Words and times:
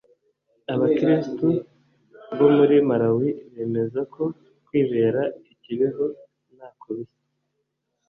Abakirisitu 0.73 1.47
bo 2.37 2.47
muri 2.57 2.75
malawi 2.89 3.29
bemeza 3.53 3.99
ko 4.13 4.23
kwibera 4.65 5.21
ikibeho 5.53 6.05
ntako 6.55 6.87
bisa 6.97 7.21